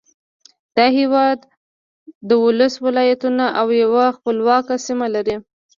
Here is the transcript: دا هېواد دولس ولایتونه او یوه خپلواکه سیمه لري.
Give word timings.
دا 0.75 0.85
هېواد 0.97 1.39
دولس 2.31 2.73
ولایتونه 2.85 3.45
او 3.59 3.67
یوه 3.81 4.05
خپلواکه 4.17 4.75
سیمه 4.87 5.07
لري. 5.15 5.35